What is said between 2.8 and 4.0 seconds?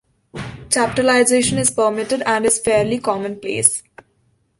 common-place.